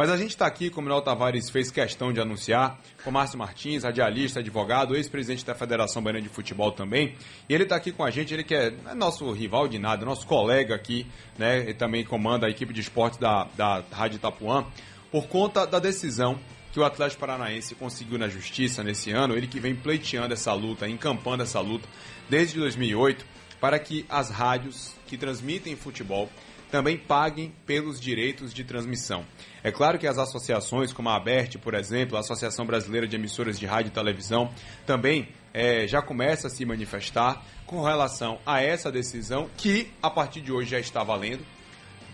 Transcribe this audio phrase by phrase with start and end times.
[0.00, 3.38] Mas a gente está aqui, como o Manuel Tavares fez questão de anunciar, com Márcio
[3.38, 7.14] Martins, radialista, advogado, ex-presidente da Federação Baiana de Futebol também.
[7.46, 10.06] E ele está aqui com a gente, ele que é, é nosso rival de nada,
[10.06, 11.58] nosso colega aqui, né?
[11.58, 14.64] Ele também comanda a equipe de esportes da, da Rádio Itapuã,
[15.12, 16.40] por conta da decisão
[16.72, 20.88] que o Atlético Paranaense conseguiu na justiça nesse ano, ele que vem pleiteando essa luta,
[20.88, 21.86] encampando essa luta
[22.26, 23.22] desde 2008,
[23.60, 26.30] para que as rádios que transmitem futebol
[26.70, 29.24] também paguem pelos direitos de transmissão.
[29.62, 33.58] É claro que as associações, como a ABERT, por exemplo, a Associação Brasileira de Emissoras
[33.58, 34.52] de Rádio e Televisão,
[34.86, 40.40] também é, já começa a se manifestar com relação a essa decisão que, a partir
[40.40, 41.44] de hoje, já está valendo,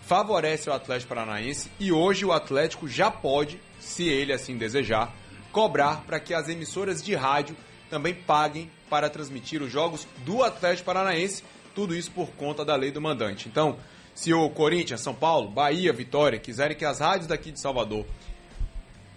[0.03, 5.15] favorece o Atlético Paranaense e hoje o Atlético já pode, se ele assim desejar,
[5.53, 7.57] cobrar para que as emissoras de rádio
[7.91, 11.43] também paguem para transmitir os jogos do Atlético Paranaense,
[11.75, 13.49] tudo isso por conta da lei do mandante.
[13.49, 13.79] Então,
[14.17, 18.07] se o Corinthians, São Paulo, Bahia, Vitória quiserem que as rádios daqui de Salvador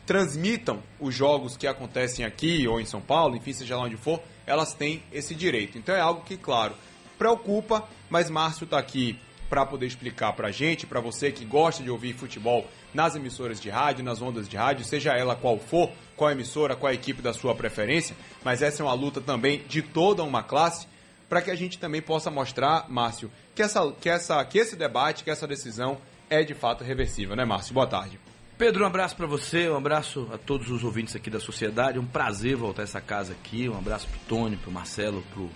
[0.05, 4.21] transmitam os jogos que acontecem aqui ou em São Paulo, enfim, seja lá onde for,
[4.45, 5.77] elas têm esse direito.
[5.77, 6.75] Então é algo que, claro,
[7.17, 9.17] preocupa, mas Márcio está aqui
[9.49, 13.59] para poder explicar para a gente, para você que gosta de ouvir futebol nas emissoras
[13.61, 17.31] de rádio, nas ondas de rádio, seja ela qual for, qual emissora, qual equipe da
[17.31, 20.87] sua preferência, mas essa é uma luta também de toda uma classe
[21.29, 25.23] para que a gente também possa mostrar, Márcio, que, essa, que, essa, que esse debate,
[25.23, 27.73] que essa decisão é de fato reversível, né, Márcio?
[27.73, 28.19] Boa tarde.
[28.57, 31.97] Pedro, um abraço para você, um abraço a todos os ouvintes aqui da sociedade.
[31.97, 33.69] Um prazer voltar a essa casa aqui.
[33.69, 35.49] Um abraço para o Tony, para o Marcelo, para o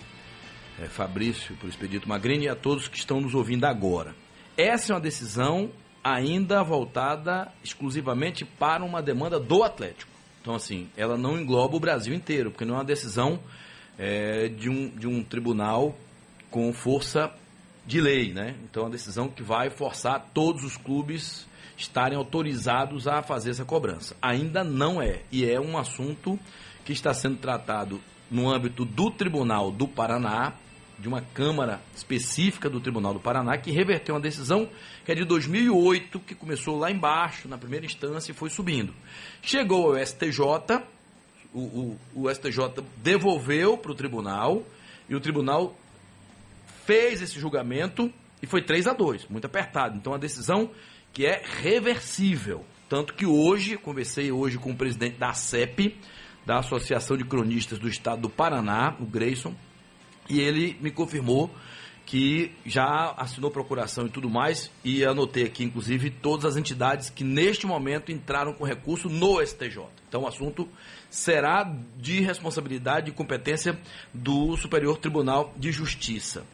[0.80, 4.14] é, Fabrício, para o Expedito Magrini e a todos que estão nos ouvindo agora.
[4.56, 5.70] Essa é uma decisão
[6.02, 10.10] ainda voltada exclusivamente para uma demanda do Atlético.
[10.40, 13.40] Então, assim, ela não engloba o Brasil inteiro, porque não é uma decisão
[13.98, 15.96] é, de, um, de um tribunal
[16.50, 17.32] com força
[17.86, 18.56] de lei, né?
[18.64, 23.64] Então, é a decisão que vai forçar todos os clubes estarem autorizados a fazer essa
[23.64, 24.16] cobrança.
[24.22, 26.38] Ainda não é, e é um assunto
[26.84, 28.00] que está sendo tratado
[28.30, 30.54] no âmbito do Tribunal do Paraná,
[30.98, 34.68] de uma Câmara específica do Tribunal do Paraná, que reverteu uma decisão
[35.04, 38.94] que é de 2008, que começou lá embaixo, na primeira instância, e foi subindo.
[39.42, 40.82] Chegou ao STJ,
[41.54, 44.62] o, o, o STJ devolveu para o tribunal
[45.08, 45.76] e o tribunal
[46.84, 49.96] fez esse julgamento e foi 3 a 2 muito apertado.
[49.96, 50.70] Então a decisão
[51.12, 52.64] que é reversível.
[52.88, 55.96] Tanto que hoje, conversei hoje com o presidente da CEP,
[56.44, 59.54] da Associação de Cronistas do Estado do Paraná, o Grayson,
[60.28, 61.50] e ele me confirmou
[62.06, 67.24] que já assinou procuração e tudo mais, e anotei aqui, inclusive, todas as entidades que
[67.24, 69.86] neste momento entraram com recurso no STJ.
[70.08, 70.68] Então o assunto
[71.08, 73.78] será de responsabilidade e competência
[74.12, 76.44] do Superior Tribunal de Justiça.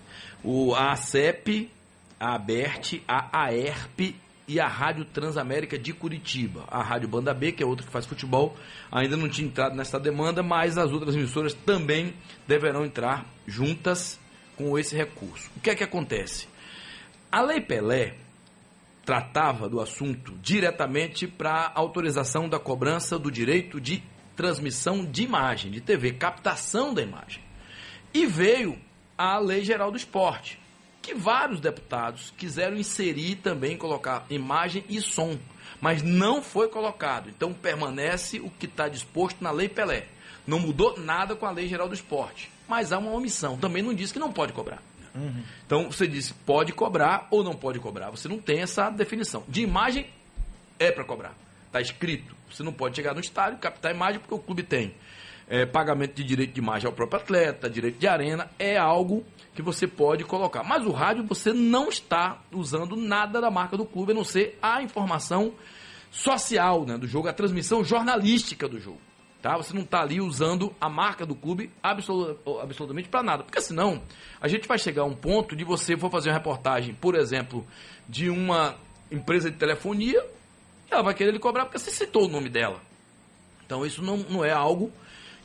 [0.42, 1.70] O, ACEP,
[2.18, 4.14] a ABERT, a AERP
[4.46, 6.64] e a Rádio Transamérica de Curitiba.
[6.68, 8.56] A Rádio Banda B, que é outra que faz futebol,
[8.90, 12.14] ainda não tinha entrado nessa demanda, mas as outras emissoras também
[12.46, 14.18] deverão entrar juntas
[14.60, 15.50] com esse recurso.
[15.56, 16.47] O que é que acontece?
[17.32, 18.15] A Lei Pelé
[19.06, 24.03] tratava do assunto diretamente para autorização da cobrança do direito de
[24.37, 27.43] transmissão de imagem, de TV, captação da imagem.
[28.12, 28.78] E veio
[29.16, 30.60] a Lei Geral do Esporte,
[31.00, 35.38] que vários deputados quiseram inserir também, colocar imagem e som,
[35.81, 37.31] mas não foi colocado.
[37.31, 40.06] Então permanece o que está disposto na Lei Pelé.
[40.47, 43.58] Não mudou nada com a Lei Geral do Esporte, mas há uma omissão.
[43.58, 44.81] Também não diz que não pode cobrar.
[45.12, 45.42] Uhum.
[45.66, 48.10] Então você disse pode cobrar ou não pode cobrar.
[48.10, 49.42] Você não tem essa definição.
[49.48, 50.06] De imagem
[50.78, 51.34] é para cobrar.
[51.66, 52.34] Está escrito.
[52.48, 54.94] Você não pode chegar no estádio, captar imagem, porque o clube tem
[55.48, 59.62] é, pagamento de direito de imagem ao próprio atleta, direito de arena, é algo que
[59.62, 60.62] você pode colocar.
[60.62, 64.56] Mas o rádio você não está usando nada da marca do clube, a não ser
[64.62, 65.53] a informação
[66.09, 69.00] social né, do jogo, a transmissão jornalística do jogo.
[69.42, 69.56] Tá?
[69.56, 73.42] Você não está ali usando a marca do clube absolutamente para nada.
[73.42, 74.02] Porque senão
[74.40, 77.66] a gente vai chegar a um ponto de você for fazer uma reportagem, por exemplo,
[78.08, 78.76] de uma
[79.10, 80.24] empresa de telefonia
[80.90, 82.80] ela vai querer lhe cobrar porque você citou o nome dela.
[83.65, 84.92] Então isso não, não é algo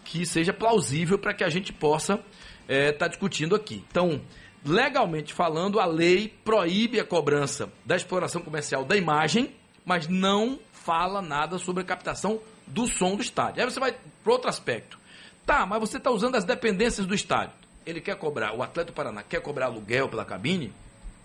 [0.03, 2.23] que seja plausível para que a gente possa estar
[2.67, 3.83] é, tá discutindo aqui.
[3.89, 4.21] Então,
[4.63, 9.53] legalmente falando, a lei proíbe a cobrança da exploração comercial da imagem,
[9.85, 13.63] mas não fala nada sobre a captação do som do estádio.
[13.63, 14.99] Aí você vai para outro aspecto.
[15.45, 17.55] Tá, mas você está usando as dependências do estádio.
[17.85, 20.73] Ele quer cobrar, o atleta do Paraná quer cobrar aluguel pela cabine?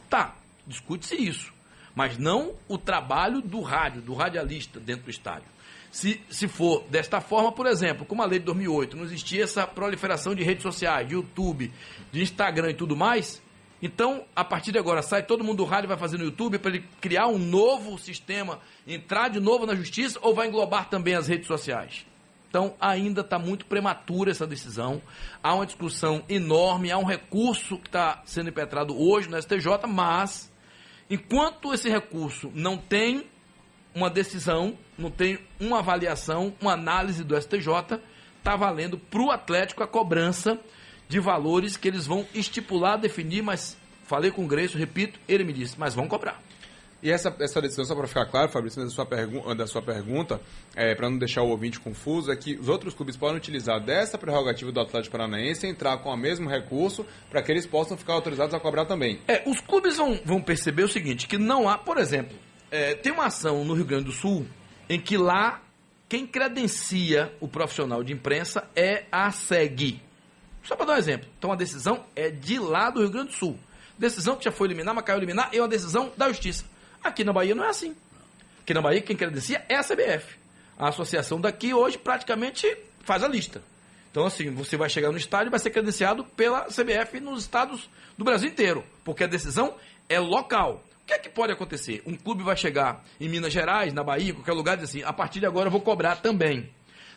[0.08, 0.34] Tá,
[0.66, 1.52] discute-se isso
[1.94, 5.48] mas não o trabalho do rádio, do radialista dentro do estádio.
[5.90, 9.66] Se, se for desta forma, por exemplo, como a lei de 2008, não existia essa
[9.66, 11.72] proliferação de redes sociais, de YouTube,
[12.12, 13.42] de Instagram e tudo mais,
[13.82, 16.70] Então, a partir de agora, sai todo mundo do rádio vai fazer no YouTube para
[16.70, 21.26] ele criar um novo sistema, entrar de novo na justiça ou vai englobar também as
[21.26, 22.04] redes sociais?
[22.50, 25.00] Então, ainda está muito prematura essa decisão.
[25.42, 30.52] Há uma discussão enorme, há um recurso que está sendo impetrado hoje no STJ, mas
[31.08, 33.24] enquanto esse recurso não tem
[33.94, 38.00] uma decisão, não tem uma avaliação, uma análise do STJ,
[38.36, 40.58] está valendo para o Atlético a cobrança
[41.10, 45.52] de valores que eles vão estipular, definir, mas falei com o Greiso, repito, ele me
[45.52, 46.40] disse, mas vão cobrar.
[47.02, 50.40] E essa, essa decisão, só para ficar claro, Fabrício, da sua, pergu da sua pergunta,
[50.76, 54.16] é, para não deixar o ouvinte confuso, é que os outros clubes podem utilizar dessa
[54.16, 58.12] prerrogativa do Atlético Paranaense e entrar com o mesmo recurso para que eles possam ficar
[58.12, 59.18] autorizados a cobrar também.
[59.26, 62.38] É, os clubes vão, vão perceber o seguinte, que não há, por exemplo,
[62.70, 64.46] é, tem uma ação no Rio Grande do Sul
[64.88, 65.60] em que lá
[66.08, 70.00] quem credencia o profissional de imprensa é a SEG,
[70.64, 71.28] só para dar um exemplo.
[71.38, 73.58] Então a decisão é de lá do Rio Grande do Sul.
[73.98, 76.64] Decisão que já foi eliminar, mas caiu eliminar, é uma decisão da Justiça.
[77.02, 77.94] Aqui na Bahia não é assim.
[78.62, 80.38] Aqui na Bahia quem credencia é a CBF.
[80.78, 82.66] A associação daqui hoje praticamente
[83.02, 83.62] faz a lista.
[84.10, 87.88] Então, assim, você vai chegar no estádio e vai ser credenciado pela CBF nos estados
[88.18, 89.74] do Brasil inteiro, porque a decisão
[90.08, 90.82] é local.
[91.02, 92.02] O que é que pode acontecer?
[92.06, 95.12] Um clube vai chegar em Minas Gerais, na Bahia, qualquer lugar, e dizer assim: a
[95.12, 96.70] partir de agora eu vou cobrar também.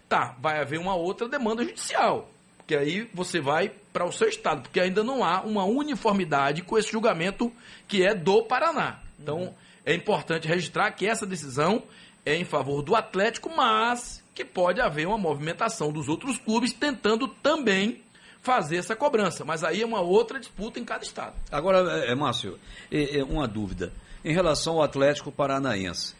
[0.07, 2.29] Tá, vai haver uma outra demanda judicial
[2.65, 6.77] que aí você vai para o seu estado, porque ainda não há uma uniformidade com
[6.77, 7.51] esse julgamento
[7.87, 8.99] que é do Paraná.
[9.19, 9.53] Então, uhum.
[9.85, 11.83] é importante registrar que essa decisão
[12.25, 17.27] é em favor do Atlético, mas que pode haver uma movimentação dos outros clubes tentando
[17.27, 18.01] também
[18.41, 19.45] fazer essa cobrança.
[19.45, 21.35] Mas aí é uma outra disputa em cada estado.
[21.51, 22.59] Agora, é, é Márcio,
[22.91, 23.93] é uma dúvida.
[24.23, 26.15] Em relação ao Atlético Paranaense,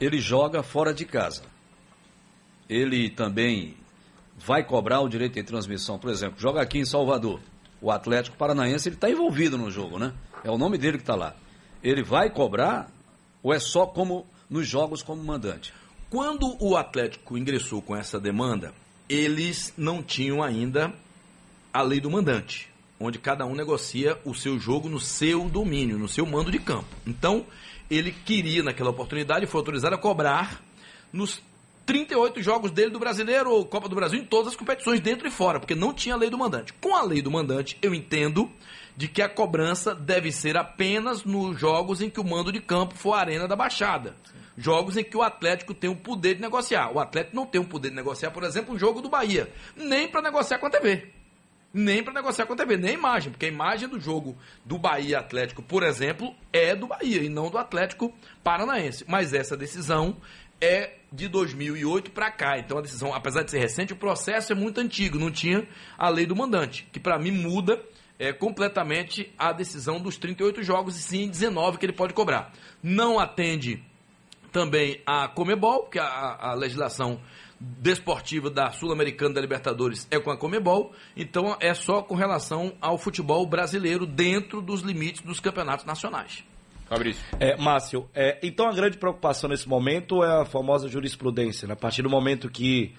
[0.00, 1.42] ele joga fora de casa.
[2.68, 3.76] Ele também
[4.38, 5.98] vai cobrar o direito de transmissão.
[5.98, 7.40] Por exemplo, joga aqui em Salvador.
[7.80, 10.12] O Atlético Paranaense ele está envolvido no jogo, né?
[10.42, 11.34] É o nome dele que está lá.
[11.82, 12.90] Ele vai cobrar
[13.42, 15.72] ou é só como nos jogos como mandante?
[16.10, 18.72] Quando o Atlético ingressou com essa demanda,
[19.08, 20.92] eles não tinham ainda
[21.72, 22.68] a lei do mandante,
[22.98, 26.88] onde cada um negocia o seu jogo no seu domínio, no seu mando de campo.
[27.06, 27.44] Então,
[27.90, 30.60] ele queria, naquela oportunidade, foi autorizado a cobrar
[31.12, 31.42] nos
[31.86, 35.30] 38 jogos dele do Brasileiro ou Copa do Brasil em todas as competições, dentro e
[35.30, 36.72] fora, porque não tinha lei do mandante.
[36.74, 38.50] Com a lei do mandante, eu entendo
[38.96, 42.96] de que a cobrança deve ser apenas nos jogos em que o mando de campo
[42.96, 44.16] for a Arena da Baixada.
[44.58, 46.90] Jogos em que o Atlético tem o poder de negociar.
[46.90, 49.52] O Atlético não tem o poder de negociar, por exemplo, um jogo do Bahia.
[49.76, 51.12] Nem para negociar com a TV.
[51.72, 54.34] Nem para negociar com a TV, nem a imagem, porque a imagem do jogo
[54.64, 59.04] do Bahia Atlético, por exemplo, é do Bahia e não do Atlético Paranaense.
[59.06, 60.16] Mas essa decisão
[60.60, 62.58] é de 2008 para cá.
[62.58, 65.66] Então a decisão, apesar de ser recente, o processo é muito antigo, não tinha
[65.96, 67.82] a lei do mandante, que para mim muda
[68.18, 72.52] é, completamente a decisão dos 38 jogos e sim 19 que ele pode cobrar.
[72.82, 73.82] Não atende
[74.52, 76.06] também a Comebol, que a,
[76.40, 77.20] a legislação
[77.58, 82.98] desportiva da Sul-Americana da Libertadores é com a Comebol, então é só com relação ao
[82.98, 86.44] futebol brasileiro dentro dos limites dos campeonatos nacionais.
[86.86, 87.22] Fabrício.
[87.40, 91.66] É, Márcio, é, então a grande preocupação nesse momento é a famosa jurisprudência.
[91.66, 91.74] Né?
[91.74, 92.94] A partir do momento que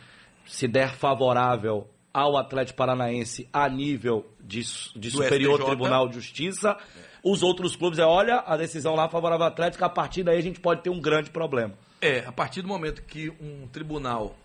[0.45, 4.61] se der favorável ao Atlético Paranaense a nível de,
[4.95, 5.65] de Superior STJ.
[5.67, 7.01] Tribunal de Justiça, é.
[7.23, 10.41] os outros clubes é, olha, a decisão lá favorável ao Atlético, a partir daí a
[10.41, 11.73] gente pode ter um grande problema.
[12.01, 14.35] É, a partir do momento que um tribunal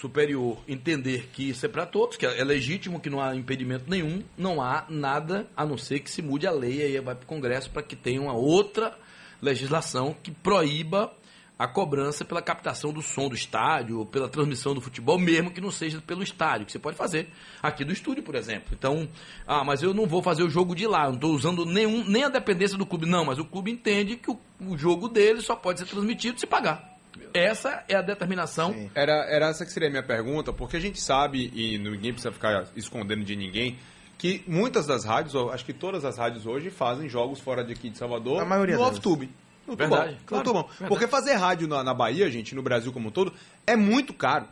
[0.00, 4.22] superior entender que isso é para todos, que é legítimo, que não há impedimento nenhum,
[4.36, 7.24] não há nada a não ser que se mude a lei e aí vai para
[7.24, 8.96] o Congresso para que tenha uma outra
[9.42, 11.12] legislação que proíba
[11.58, 15.60] a cobrança pela captação do som do estádio, ou pela transmissão do futebol, mesmo que
[15.60, 17.28] não seja pelo estádio, que você pode fazer
[17.60, 18.68] aqui do estúdio, por exemplo.
[18.78, 19.08] Então,
[19.44, 22.22] ah, mas eu não vou fazer o jogo de lá, não estou usando nenhum, nem
[22.22, 23.06] a dependência do clube.
[23.06, 26.46] Não, mas o clube entende que o, o jogo dele só pode ser transmitido se
[26.46, 26.97] pagar.
[27.34, 28.90] Essa é a determinação.
[28.94, 32.32] Era, era essa que seria a minha pergunta, porque a gente sabe, e ninguém precisa
[32.32, 33.78] ficar escondendo de ninguém,
[34.16, 37.72] que muitas das rádios, ou acho que todas as rádios hoje, fazem jogos fora de
[37.72, 39.30] aqui de Salvador a maioria no off-tube.
[39.66, 40.24] No Verdade, tubão.
[40.26, 40.62] Claro, no tubão.
[40.62, 40.88] Verdade.
[40.88, 43.32] Porque fazer rádio na, na Bahia, gente, no Brasil como um todo,
[43.66, 44.48] é muito caro.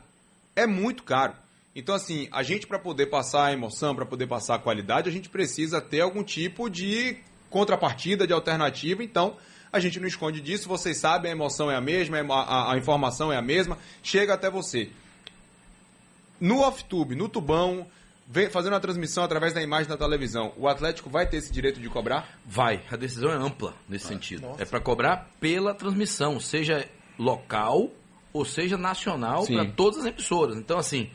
[0.55, 1.33] É muito caro.
[1.75, 5.11] Então, assim, a gente, para poder passar a emoção, para poder passar a qualidade, a
[5.11, 7.17] gente precisa ter algum tipo de
[7.49, 9.03] contrapartida, de alternativa.
[9.03, 9.37] Então,
[9.71, 13.31] a gente não esconde disso, vocês sabem, a emoção é a mesma, a, a, informação
[13.31, 14.89] é a mesma, chega até você.
[16.39, 17.87] No off-tube, no tubão,
[18.51, 21.89] fazendo a transmissão através da imagem da televisão, o Atlético vai ter esse direito de
[21.89, 22.39] cobrar?
[22.45, 22.83] Vai.
[22.91, 24.41] A decisão é ampla nesse ah, sentido.
[24.43, 24.61] Nossa.
[24.61, 27.89] É para cobrar pela transmissão, seja local
[28.33, 30.57] ou seja nacional, para todas as emissoras.
[30.57, 31.09] Então, assim,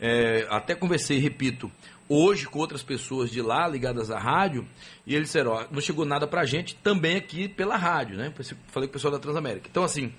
[0.00, 1.70] é, até conversei, repito,
[2.08, 4.66] hoje com outras pessoas de lá ligadas à rádio,
[5.06, 8.32] e eles disseram, ó, não chegou nada pra gente também aqui pela rádio, né?
[8.68, 9.68] Falei com o pessoal da Transamérica.
[9.70, 10.12] Então, assim,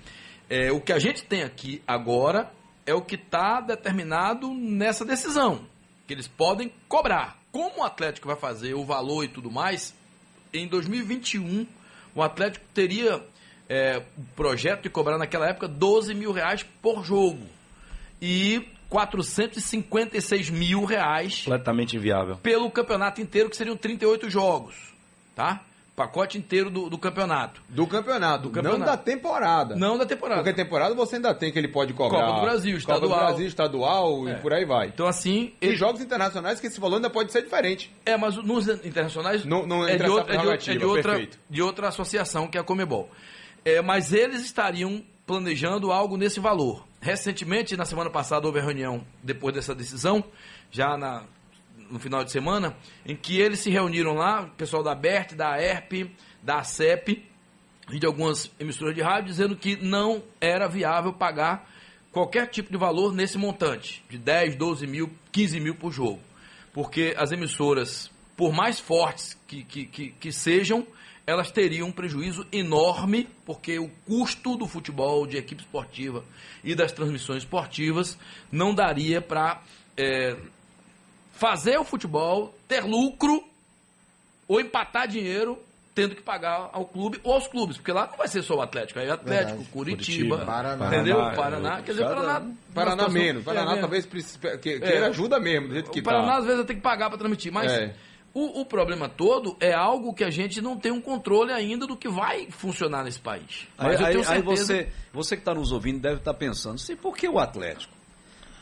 [0.48, 2.50] é, o que a gente tem aqui agora
[2.84, 5.66] é o que está determinado nessa decisão,
[6.06, 7.38] que eles podem cobrar.
[7.50, 9.94] Como o Atlético vai fazer o valor e tudo mais,
[10.52, 11.66] em 2021
[12.14, 13.22] o Atlético teria
[13.68, 14.02] é,
[14.34, 17.46] projeto de cobrar naquela época 12 mil reais por jogo.
[18.20, 21.42] E 456 mil reais.
[21.42, 22.36] Completamente inviável.
[22.36, 24.74] Pelo campeonato inteiro, que seriam 38 jogos.
[25.34, 25.62] Tá?
[25.96, 27.62] Pacote inteiro do, do campeonato.
[27.70, 28.42] Do campeonato.
[28.42, 28.78] Do campeonato.
[28.78, 29.76] Não da temporada.
[29.76, 30.42] Não da temporada.
[30.42, 32.20] Porque temporada você ainda tem que ele pode cobrar.
[32.20, 33.00] Copa do Brasil, estadual.
[33.00, 34.32] Copa do Brasil, estadual é.
[34.32, 34.88] e por aí vai.
[34.88, 35.54] Então assim...
[35.58, 35.76] E ele...
[35.76, 37.90] jogos internacionais que esse valor ainda pode ser diferente.
[38.04, 39.46] É, mas nos internacionais...
[39.46, 42.60] Não, não é, de, outra, é, de, é de, outra, de outra associação, que é
[42.60, 43.08] a Comebol.
[43.64, 46.86] É, mas eles estariam planejando algo nesse valor.
[47.06, 50.24] Recentemente, na semana passada, houve a reunião depois dessa decisão,
[50.72, 51.22] já na,
[51.88, 55.56] no final de semana, em que eles se reuniram lá, o pessoal da BERT, da
[55.62, 56.10] ERP,
[56.42, 57.24] da ACEP
[57.92, 61.70] e de algumas emissoras de rádio, dizendo que não era viável pagar
[62.10, 66.18] qualquer tipo de valor nesse montante, de 10, 12 mil, 15 mil por jogo.
[66.72, 70.86] Porque as emissoras, por mais fortes que, que, que, que sejam,
[71.26, 76.24] elas teriam um prejuízo enorme, porque o custo do futebol, de equipe esportiva
[76.62, 78.16] e das transmissões esportivas
[78.52, 79.62] não daria para
[79.96, 80.36] é,
[81.32, 83.42] fazer o futebol, ter lucro
[84.46, 85.58] ou empatar dinheiro
[85.96, 88.60] tendo que pagar ao clube ou aos clubes, porque lá não vai ser só o
[88.60, 89.70] Atlético, aí é Atlético, Verdade.
[89.70, 91.16] Curitiba, Curitiba Paraná, entendeu?
[91.16, 94.06] Paraná, Paraná, quer dizer, Paraná, Paraná menos, Paraná é talvez
[94.60, 95.06] queira é.
[95.06, 96.36] ajuda mesmo, do jeito que o Paraná tá.
[96.36, 97.94] às vezes tem que pagar para transmitir, mas é.
[98.36, 101.96] O, o, problema todo é algo que a gente não tem um controle ainda do
[101.96, 103.66] que vai funcionar nesse país.
[103.78, 104.32] Mas aí, aí, certeza...
[104.34, 107.38] aí você, você que está nos ouvindo deve estar tá pensando, sim, por que o
[107.38, 107.94] Atlético?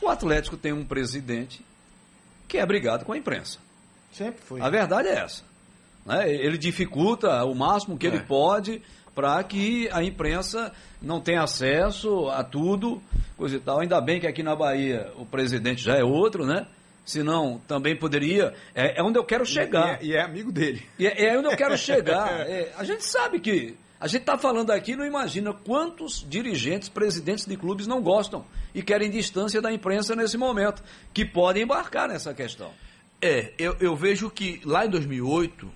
[0.01, 1.61] O Atlético tem um presidente
[2.47, 3.59] que é brigado com a imprensa.
[4.13, 4.61] Sempre foi.
[4.61, 5.43] A verdade é essa.
[6.05, 6.33] Né?
[6.33, 8.11] Ele dificulta o máximo que é.
[8.11, 8.81] ele pode
[9.13, 13.03] para que a imprensa não tenha acesso a tudo,
[13.35, 13.81] coisa e tal.
[13.81, 16.65] Ainda bem que aqui na Bahia o presidente já é outro, né?
[17.05, 18.53] Senão também poderia.
[18.73, 20.01] É, é onde eu quero chegar.
[20.01, 20.83] E, e, é, e é, amigo dele.
[20.97, 22.25] E é, é onde eu quero chegar.
[22.45, 23.75] É, a gente sabe que.
[23.99, 28.83] A gente está falando aqui, não imagina quantos dirigentes, presidentes de clubes não gostam e
[28.83, 30.83] querem distância da imprensa nesse momento,
[31.13, 32.71] que podem embarcar nessa questão.
[33.21, 35.71] É, eu, eu vejo que lá em 2008,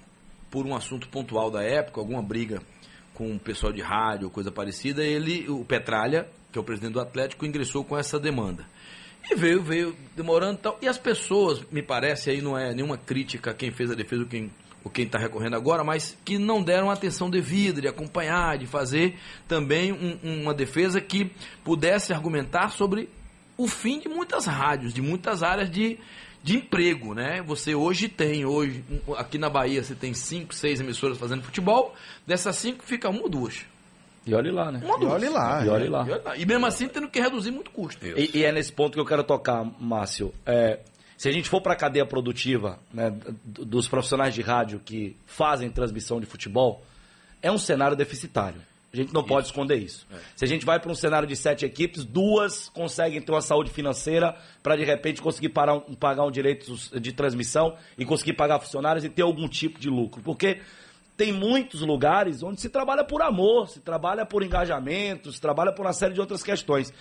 [0.52, 2.62] por um assunto pontual da época, alguma briga
[3.14, 6.94] com o pessoal de rádio ou coisa parecida, ele, o Petralha, que é o presidente
[6.94, 8.66] do Atlético, ingressou com essa demanda.
[9.30, 10.80] E veio, veio demorando e tal.
[10.82, 14.28] E as pessoas, me parece, aí não é nenhuma crítica quem fez a defesa ou
[14.28, 14.52] quem
[14.84, 19.18] ou quem está recorrendo agora, mas que não deram atenção devida de acompanhar, de fazer
[19.48, 21.32] também um, uma defesa que
[21.64, 23.10] pudesse argumentar sobre
[23.58, 26.00] o fim de muitas rádios, de muitas áreas de,
[26.42, 27.42] de emprego, né?
[27.42, 28.84] Você hoje tem, hoje,
[29.18, 31.94] aqui na Bahia, você tem cinco, seis emissoras fazendo futebol,
[32.26, 33.66] dessas cinco fica uma ou duas.
[34.26, 34.82] E olhe lá, né?
[34.84, 35.66] E olhe lá.
[35.66, 36.06] E olhe lá.
[36.38, 38.06] E, mesmo assim tendo que reduzir muito custo.
[38.06, 40.34] E, e, é nesse ponto que eu quero tocar, Márcio.
[40.46, 40.80] É,
[41.18, 45.70] se a gente for para a cadeia produtiva né, dos profissionais de rádio que fazem
[45.70, 46.84] transmissão de futebol,
[47.42, 48.62] é um cenário deficitário.
[48.92, 49.28] A gente não isso.
[49.28, 50.08] pode esconder isso.
[50.12, 50.16] É.
[50.36, 53.70] Se a gente vai para um cenário de sete equipes, duas conseguem ter uma saúde
[53.70, 55.52] financeira para de repente conseguir
[55.88, 59.90] um, pagar um direito de transmissão e conseguir pagar funcionários e ter algum tipo de
[59.90, 60.22] lucro.
[60.24, 60.60] Porque
[61.20, 65.86] tem muitos lugares onde se trabalha por amor, se trabalha por engajamento, se trabalha por
[65.86, 66.94] uma série de outras questões.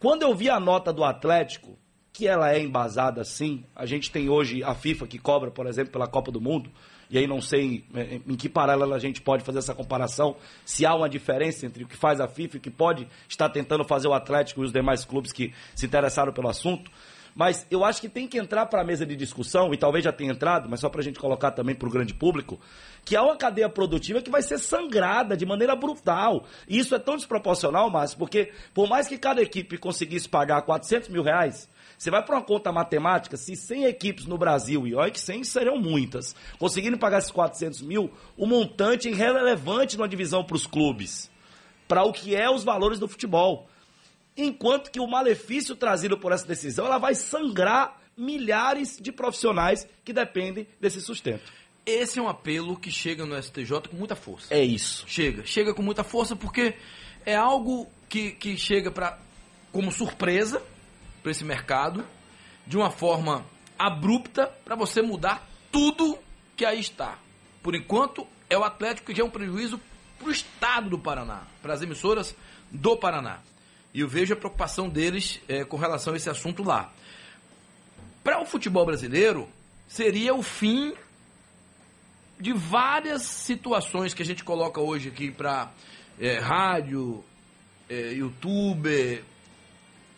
[0.00, 1.78] Quando eu vi a nota do Atlético,
[2.12, 5.92] que ela é embasada sim, a gente tem hoje a FIFA que cobra, por exemplo,
[5.92, 6.68] pela Copa do Mundo,
[7.08, 10.34] e aí não sei é, em que paralelo a gente pode fazer essa comparação,
[10.64, 13.48] se há uma diferença entre o que faz a FIFA e o que pode estar
[13.50, 16.90] tentando fazer o Atlético e os demais clubes que se interessaram pelo assunto.
[17.34, 20.12] Mas eu acho que tem que entrar para a mesa de discussão, e talvez já
[20.12, 22.60] tenha entrado, mas só para a gente colocar também para o grande público,
[23.04, 26.44] que há uma cadeia produtiva que vai ser sangrada de maneira brutal.
[26.68, 31.08] E isso é tão desproporcional, Márcio, porque por mais que cada equipe conseguisse pagar 400
[31.08, 35.10] mil reais, você vai para uma conta matemática, se 100 equipes no Brasil, e olha
[35.10, 40.42] que 100 serão muitas, conseguindo pagar esses 400 mil, o montante é irrelevante numa divisão
[40.42, 41.30] para os clubes,
[41.86, 43.68] para o que é os valores do futebol.
[44.36, 50.12] Enquanto que o malefício trazido por essa decisão, ela vai sangrar milhares de profissionais que
[50.12, 51.52] dependem desse sustento.
[51.84, 54.54] Esse é um apelo que chega no STJ com muita força.
[54.54, 55.04] É isso.
[55.08, 56.74] Chega, chega com muita força porque
[57.24, 59.18] é algo que, que chega para
[59.72, 60.62] como surpresa
[61.22, 62.04] para esse mercado
[62.66, 63.44] de uma forma
[63.78, 66.18] abrupta para você mudar tudo
[66.56, 67.18] que aí está.
[67.62, 69.80] Por enquanto, é o Atlético que já é um prejuízo
[70.18, 72.36] para o estado do Paraná, para as emissoras
[72.70, 73.40] do Paraná.
[73.92, 76.92] E eu vejo a preocupação deles é, com relação a esse assunto lá.
[78.22, 79.48] para o futebol brasileiro,
[79.88, 80.94] seria o fim
[82.38, 85.70] de várias situações que a gente coloca hoje aqui para
[86.18, 87.24] é, rádio,
[87.88, 89.22] é, YouTube,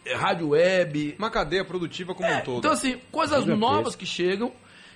[0.05, 1.14] é, rádio web.
[1.19, 2.59] Uma cadeia produtiva como É, um todo.
[2.59, 4.52] Então, assim, coisas novas que chegam,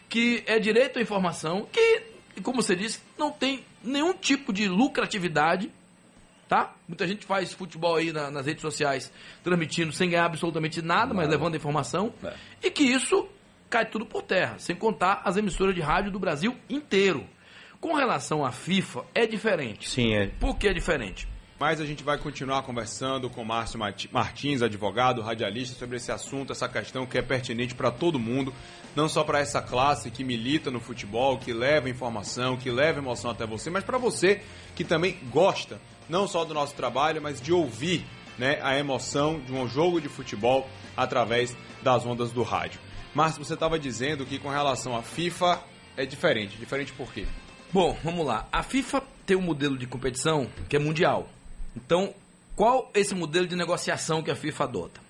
[0.09, 2.02] que é direito à informação, que,
[2.42, 5.71] como você disse, não tem nenhum tipo de lucratividade,
[6.49, 6.75] tá?
[6.87, 9.12] Muita gente faz futebol aí na- nas redes sociais,
[9.43, 12.12] transmitindo sem ganhar absolutamente nada, mas levando a informação.
[12.23, 12.33] É.
[12.62, 13.29] E que isso
[13.69, 17.26] cai tudo por terra, sem contar as emissoras de rádio do Brasil inteiro.
[17.81, 19.88] Com relação à FIFA, é diferente.
[19.88, 20.26] Sim, é.
[20.41, 21.29] Por que é diferente?
[21.59, 23.81] Mas a gente vai continuar conversando com Márcio
[24.12, 28.53] Martins, advogado, radialista, sobre esse assunto, essa questão que é pertinente para todo mundo,
[28.95, 33.31] não só para essa classe que milita no futebol, que leva informação, que leva emoção
[33.31, 34.43] até você, mas para você
[34.75, 38.04] que também gosta, não só do nosso trabalho, mas de ouvir
[38.38, 42.80] né, a emoção de um jogo de futebol através das ondas do rádio.
[43.14, 45.62] Márcio, você estava dizendo que com relação à FIFA
[45.96, 46.56] é diferente.
[46.58, 47.26] Diferente por quê?
[47.72, 48.46] Bom, vamos lá.
[48.52, 51.28] A FIFA tem um modelo de competição que é mundial.
[51.75, 52.14] Então,
[52.54, 55.00] qual esse modelo de negociação que a FIFA adota?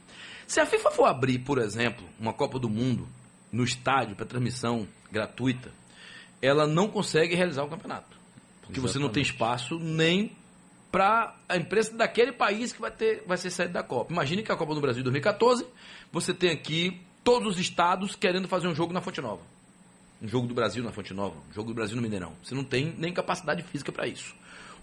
[0.47, 3.09] Se a FIFA for abrir, por exemplo, uma Copa do Mundo
[3.51, 5.71] no estádio para transmissão gratuita,
[6.41, 8.17] ela não consegue realizar o campeonato.
[8.63, 10.33] Porque você não tem espaço nem
[10.91, 14.13] para a imprensa daquele país que vai, ter, vai ser sede da Copa.
[14.13, 15.67] Imagine que a Copa do Brasil de 2014,
[16.13, 19.43] você tem aqui todos os estados querendo fazer um jogo na Fonte Nova
[20.21, 22.33] um jogo do Brasil na Fonte Nova, um jogo do Brasil no Mineirão.
[22.43, 24.35] Você não tem nem capacidade física para isso.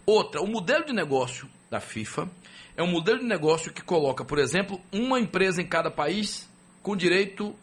[0.06, 2.30] Outra, o modelo de negócio da FIFA
[2.76, 6.50] é um modelo de negócio que coloca, por exemplo, uma empresa em cada país
[6.82, 7.56] com direito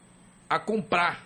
[0.48, 1.24] a comprar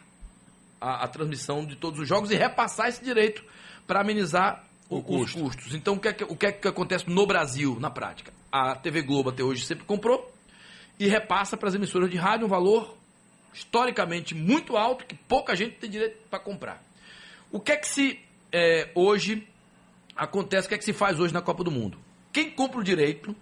[0.81, 3.45] a, a transmissão de todos os jogos e repassar esse direito
[3.87, 4.65] para amenizar
[4.99, 5.75] o- os custos.
[5.75, 8.33] Então, o que, é que, o que é que acontece no Brasil, na prática?
[8.53, 10.33] A TV Globo até hoje sempre comprou
[10.99, 12.97] e repassa para as emissoras de rádio um valor
[13.53, 16.83] historicamente muito alto que pouca gente tem direito para comprar.
[17.51, 18.19] O que é que se
[18.53, 19.47] é, hoje
[20.17, 21.99] acontece, o que é que se faz hoje na Copa do Mundo?
[22.33, 23.35] Quem compra o direito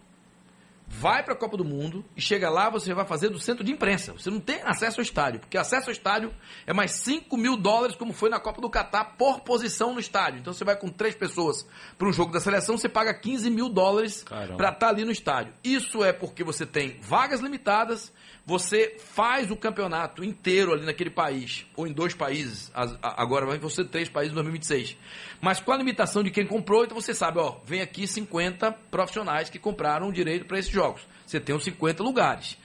[0.95, 3.73] vai para a Copa do Mundo e chega lá, você vai fazer do centro de
[3.73, 4.13] imprensa.
[4.13, 6.33] Você não tem acesso ao estádio, porque acesso ao estádio
[6.67, 10.41] é mais 5 mil dólares, como foi na Copa do Catar, por posição no estádio.
[10.41, 13.69] Então você vai com três pessoas para um jogo da seleção, você paga 15 mil
[13.69, 14.23] dólares
[14.57, 15.55] para estar ali no estádio.
[15.65, 18.13] Isso é porque você tem vagas limitadas,
[18.45, 22.71] você faz o campeonato inteiro ali naquele país, ou em dois países,
[23.03, 24.97] agora vai ser três países em 2026.
[25.41, 29.49] Mas com a limitação de quem comprou, então você sabe, ó, vem aqui 50 profissionais
[29.49, 31.03] que compraram o direito para esses jogos.
[31.27, 32.59] Você tem os 50 lugares.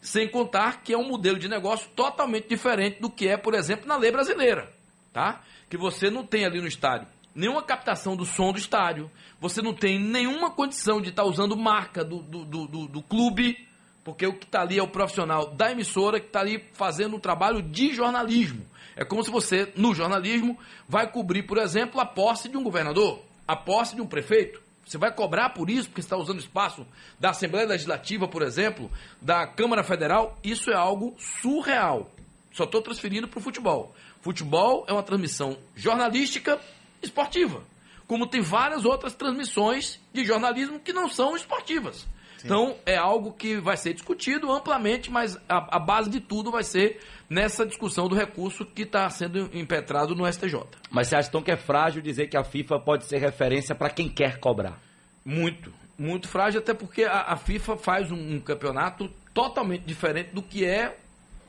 [0.00, 3.86] Sem contar que é um modelo de negócio totalmente diferente do que é, por exemplo,
[3.86, 4.72] na lei brasileira,
[5.12, 5.42] tá?
[5.68, 9.08] Que você não tem ali no estádio nenhuma captação do som do estádio,
[9.40, 13.56] você não tem nenhuma condição de estar usando marca do, do, do, do- do clube,
[14.02, 17.20] porque o que está ali é o profissional da emissora que está ali fazendo um
[17.20, 18.66] trabalho de jornalismo.
[18.96, 23.22] É como se você, no jornalismo, vai cobrir, por exemplo, a posse de um governador,
[23.46, 24.60] a posse de um prefeito.
[24.86, 26.86] Você vai cobrar por isso, porque está usando espaço
[27.18, 28.90] da Assembleia Legislativa, por exemplo,
[29.20, 30.36] da Câmara Federal.
[30.42, 32.10] Isso é algo surreal.
[32.52, 33.94] Só estou transferindo para o futebol.
[34.20, 36.60] Futebol é uma transmissão jornalística
[37.02, 37.62] esportiva.
[38.06, 42.06] Como tem várias outras transmissões de jornalismo que não são esportivas.
[42.44, 46.62] Então, é algo que vai ser discutido amplamente, mas a, a base de tudo vai
[46.62, 50.60] ser nessa discussão do recurso que está sendo impetrado no STJ.
[50.90, 53.90] Mas você acha então que é frágil dizer que a FIFA pode ser referência para
[53.90, 54.78] quem quer cobrar?
[55.24, 60.42] Muito, muito frágil, até porque a, a FIFA faz um, um campeonato totalmente diferente do
[60.42, 60.96] que é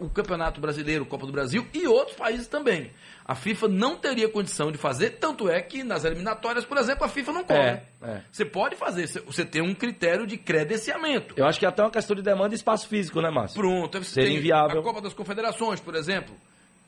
[0.02, 2.92] o Campeonato Brasileiro, Copa do Brasil e outros países também.
[3.24, 7.08] A FIFA não teria condição de fazer, tanto é que nas eliminatórias, por exemplo, a
[7.08, 7.88] FIFA não cobra.
[8.02, 8.22] É, é.
[8.32, 11.36] Você pode fazer, você- tem um critério de credenciamento.
[11.38, 13.60] Eu acho que é até uma questão de demanda e espaço físico, né, Márcio?
[13.60, 14.80] Pronto, você Seria inviável.
[14.82, 16.36] a Copa das Confederações, por exemplo,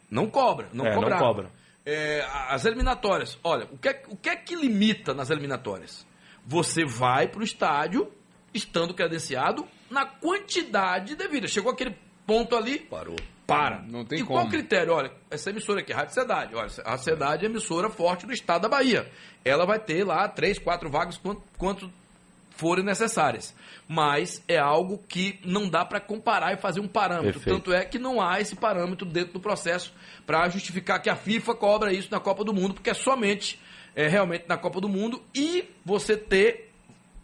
[0.09, 1.23] não cobra, não É, não cobrava.
[1.23, 1.49] cobra.
[1.85, 6.05] É, as eliminatórias, olha, o que, é, o que é que limita nas eliminatórias?
[6.45, 8.11] Você vai pro estádio,
[8.53, 11.47] estando credenciado, na quantidade devida.
[11.47, 11.95] Chegou aquele
[12.25, 13.15] ponto ali, Parou.
[13.45, 13.81] para.
[13.81, 14.39] Não tem e como.
[14.39, 14.93] qual critério?
[14.93, 16.55] Olha, essa emissora aqui, Rádio Cidade.
[16.55, 19.09] Olha, a Cidade é emissora forte do estado da Bahia.
[19.43, 21.91] Ela vai ter lá três, quatro vagas, quanto, quanto
[22.55, 23.53] forem necessárias.
[23.87, 27.39] Mas é algo que não dá para comparar e fazer um parâmetro.
[27.39, 27.55] Perfeito.
[27.57, 29.93] Tanto é que não há esse parâmetro dentro do processo
[30.25, 33.59] para justificar que a FIFA cobra isso na Copa do Mundo, porque é somente
[33.95, 36.71] é, realmente na Copa do Mundo e você ter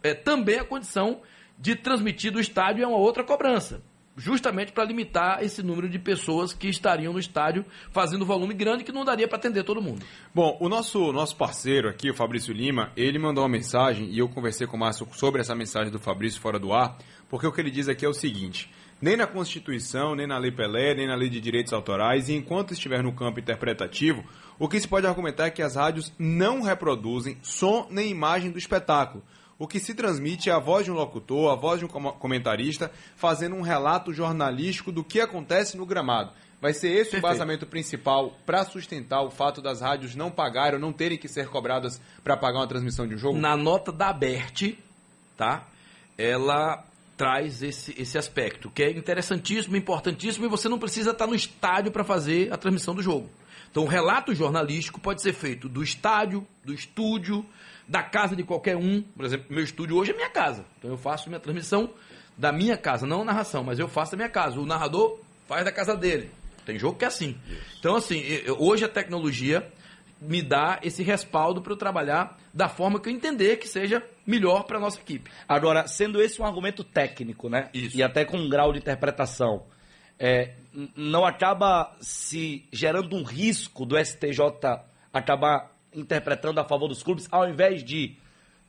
[0.02, 1.20] é, também a condição
[1.58, 3.82] de transmitir do estádio é uma outra cobrança.
[4.16, 8.92] Justamente para limitar esse número de pessoas que estariam no estádio fazendo volume grande que
[8.92, 10.04] não daria para atender todo mundo.
[10.34, 14.28] Bom, o nosso, nosso parceiro aqui, o Fabrício Lima, ele mandou uma mensagem e eu
[14.28, 17.60] conversei com o Márcio sobre essa mensagem do Fabrício fora do ar, porque o que
[17.60, 18.70] ele diz aqui é o seguinte:
[19.00, 22.74] nem na Constituição, nem na Lei Pelé, nem na Lei de Direitos Autorais, e enquanto
[22.74, 24.22] estiver no campo interpretativo,
[24.58, 28.58] o que se pode argumentar é que as rádios não reproduzem som nem imagem do
[28.58, 29.24] espetáculo.
[29.60, 32.90] O que se transmite é a voz de um locutor, a voz de um comentarista,
[33.14, 36.32] fazendo um relato jornalístico do que acontece no gramado.
[36.62, 37.16] Vai ser esse Perfeito.
[37.16, 41.28] o embasamento principal para sustentar o fato das rádios não pagarem ou não terem que
[41.28, 43.38] ser cobradas para pagar uma transmissão de um jogo?
[43.38, 44.78] Na nota da Abert,
[45.36, 45.66] tá?
[46.16, 46.82] Ela
[47.14, 51.92] traz esse, esse aspecto, que é interessantíssimo, importantíssimo, e você não precisa estar no estádio
[51.92, 53.28] para fazer a transmissão do jogo.
[53.70, 57.44] Então, o relato jornalístico pode ser feito do estádio, do estúdio,
[57.90, 59.02] da casa de qualquer um.
[59.02, 60.64] Por exemplo, meu estúdio hoje é minha casa.
[60.78, 61.90] Então, eu faço minha transmissão
[62.38, 64.60] da minha casa, não a narração, mas eu faço da minha casa.
[64.60, 66.30] O narrador faz da casa dele.
[66.64, 67.36] Tem jogo que é assim.
[67.80, 68.22] Então, assim,
[68.58, 69.66] hoje a tecnologia
[70.20, 74.62] me dá esse respaldo para eu trabalhar da forma que eu entender que seja melhor
[74.64, 75.28] para a nossa equipe.
[75.48, 77.70] Agora, sendo esse um argumento técnico, né?
[77.74, 77.96] Isso.
[77.96, 79.64] E até com um grau de interpretação,
[80.16, 80.54] é,
[80.94, 84.38] não acaba se gerando um risco do STJ
[85.12, 88.16] acabar interpretando a favor dos clubes, ao invés de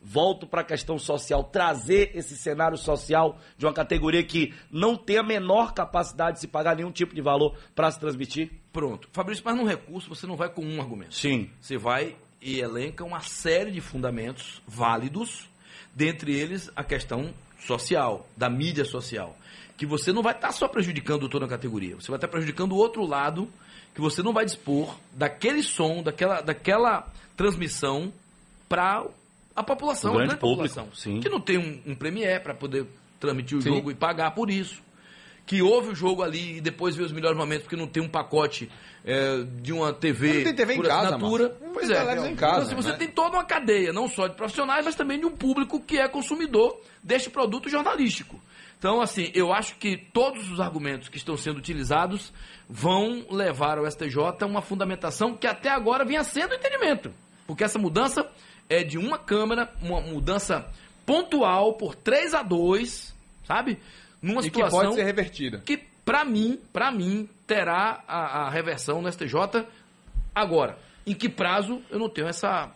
[0.02, 5.18] volto para a questão social, trazer esse cenário social de uma categoria que não tem
[5.18, 8.50] a menor capacidade de se pagar nenhum tipo de valor para se transmitir?
[8.72, 9.08] Pronto.
[9.12, 11.14] Fabrício, mas num recurso você não vai com um argumento.
[11.14, 11.48] Sim.
[11.60, 15.48] Você vai e elenca uma série de fundamentos válidos,
[15.94, 19.36] dentre eles a questão social, da mídia social.
[19.76, 22.32] Que você não vai estar tá só prejudicando toda a categoria, você vai estar tá
[22.32, 23.48] prejudicando o outro lado,
[23.94, 28.12] que você não vai dispor daquele som, daquela, daquela transmissão
[28.68, 29.04] para
[29.54, 31.20] a população, o grande público, população, sim.
[31.20, 32.86] que não tem um, um premier para poder
[33.20, 33.68] transmitir o sim.
[33.68, 34.80] jogo e pagar por isso.
[35.44, 38.08] Que ouve o jogo ali e depois vê os melhores momentos porque não tem um
[38.08, 38.70] pacote
[39.04, 41.48] é, de uma TV, não tem TV por em assinatura.
[41.48, 41.94] Casa, pois é.
[41.94, 42.96] Em então, casa, então, assim, você né?
[42.96, 46.06] tem toda uma cadeia, não só de profissionais, mas também de um público que é
[46.08, 48.40] consumidor deste produto jornalístico.
[48.82, 52.32] Então, assim, eu acho que todos os argumentos que estão sendo utilizados
[52.68, 57.14] vão levar ao STJ a uma fundamentação que até agora vinha sendo entendimento.
[57.46, 58.28] Porque essa mudança
[58.68, 60.68] é de uma Câmara, uma mudança
[61.06, 63.14] pontual por 3 a 2
[63.44, 63.78] sabe?
[64.20, 65.58] Numa e situação que pode ser revertida.
[65.64, 69.64] Que, para mim, para mim, terá a, a reversão no STJ
[70.34, 70.76] agora.
[71.06, 72.68] Em que prazo eu não tenho essa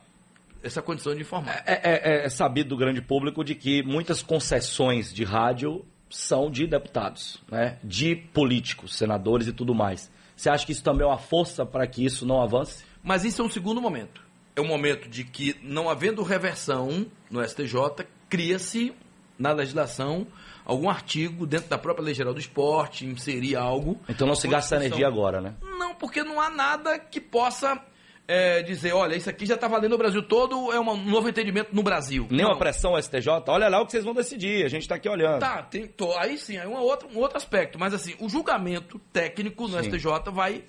[0.63, 1.65] essa condição de informar.
[1.67, 6.51] É, é, é, é, sabido do grande público de que muitas concessões de rádio são
[6.51, 7.79] de deputados, né?
[7.83, 10.11] de políticos, senadores e tudo mais.
[10.37, 12.85] Você acha que isso também é uma força para que isso não avance?
[13.03, 17.47] Mas isso é um segundo momento é um momento de que, não havendo reversão no
[17.47, 18.95] STJ, cria-se
[19.39, 20.27] na legislação
[20.65, 24.01] algum artigo dentro da própria Lei Geral do Esporte, inserir algo.
[24.09, 25.55] Então não se gasta energia agora, né?
[25.63, 27.79] Não, porque não há nada que possa
[28.29, 31.75] é, dizer, olha, isso aqui já está valendo no Brasil todo, é um novo entendimento
[31.75, 32.27] no Brasil.
[32.31, 32.51] Nem não.
[32.51, 35.41] uma pressão STJ, olha lá o que vocês vão decidir, a gente está aqui olhando.
[35.41, 38.99] Tá, tem, tô, aí sim, é um outro, um outro aspecto, mas assim, o julgamento
[39.13, 39.91] técnico no sim.
[39.91, 40.65] STJ vai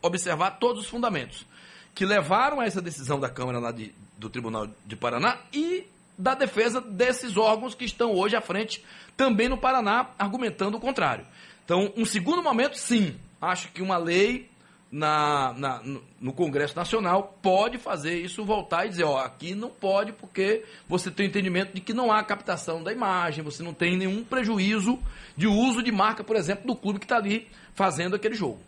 [0.00, 1.46] observar todos os fundamentos
[1.94, 6.34] que levaram a essa decisão da Câmara lá de, do Tribunal de Paraná e da
[6.34, 8.82] defesa desses órgãos que estão hoje à frente
[9.16, 11.26] também no Paraná, argumentando o contrário.
[11.64, 14.48] Então, um segundo momento, sim, acho que uma lei
[14.92, 15.82] na, na,
[16.20, 21.10] no Congresso Nacional pode fazer isso voltar e dizer, ó, aqui não pode porque você
[21.10, 24.98] tem o entendimento de que não há captação da imagem, você não tem nenhum prejuízo
[25.34, 28.60] de uso de marca, por exemplo, do clube que está ali fazendo aquele jogo.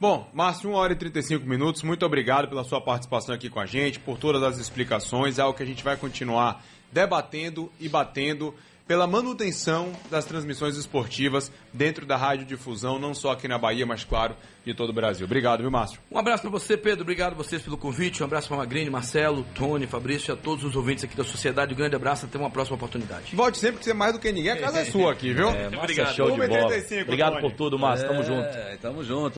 [0.00, 1.84] Bom, Márcio, 1 hora e 35 minutos.
[1.84, 5.38] Muito obrigado pela sua participação aqui com a gente, por todas as explicações.
[5.38, 8.52] É algo que a gente vai continuar debatendo e batendo
[8.86, 14.04] pela manutenção das transmissões esportivas dentro da rádio difusão, não só aqui na Bahia, mas
[14.04, 15.24] claro, de todo o Brasil.
[15.26, 16.00] Obrigado, viu, Márcio?
[16.10, 17.02] Um abraço para você, Pedro.
[17.02, 18.22] Obrigado a vocês pelo convite.
[18.22, 21.72] Um abraço para Magrini, Marcelo, Tony, Fabrício e a todos os ouvintes aqui da sociedade.
[21.72, 22.26] Um grande abraço.
[22.26, 23.34] Até uma próxima oportunidade.
[23.34, 24.52] Volte sempre que você é mais do que ninguém.
[24.52, 25.48] A casa é sua aqui, viu?
[25.48, 26.14] É, obrigado.
[26.14, 26.66] Show de bola.
[27.02, 27.40] Obrigado Tony.
[27.42, 28.06] por tudo, Márcio.
[28.06, 28.48] É, tamo junto.
[28.80, 29.32] Tamo junto.